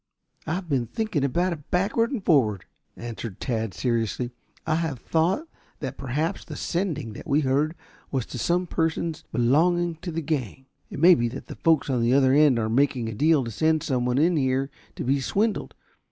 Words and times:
"I 0.47 0.55
have 0.55 0.67
been 0.67 0.87
thinking 0.87 1.23
about 1.23 1.53
it 1.53 1.69
backward 1.69 2.09
and 2.11 2.25
forward," 2.25 2.65
answered 2.97 3.39
Tad 3.39 3.75
seriously. 3.75 4.31
"I 4.65 4.73
have 4.77 4.97
thought 4.97 5.47
that 5.79 5.95
perhaps 5.95 6.43
the 6.43 6.55
sending 6.55 7.13
that 7.13 7.27
we 7.27 7.41
heard 7.41 7.75
was 8.09 8.25
to 8.25 8.39
some 8.39 8.65
persons 8.65 9.25
belonging 9.31 9.97
to 9.97 10.09
the 10.11 10.23
gang. 10.23 10.65
It 10.89 10.97
may 10.97 11.13
be 11.13 11.27
that 11.27 11.45
the 11.45 11.55
folks 11.55 11.87
at 11.87 12.01
the 12.01 12.15
other 12.15 12.33
end 12.33 12.57
are 12.57 12.67
making 12.67 13.09
a 13.09 13.13
deal 13.13 13.43
to 13.43 13.51
send 13.51 13.83
someone 13.83 14.17
in 14.17 14.37
here 14.37 14.71
to 14.95 15.03
be 15.03 15.21
swindled. 15.21 15.75